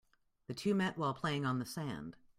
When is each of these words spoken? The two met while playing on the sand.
The 0.47 0.55
two 0.55 0.73
met 0.73 0.97
while 0.97 1.13
playing 1.13 1.45
on 1.45 1.59
the 1.59 1.65
sand. 1.67 2.15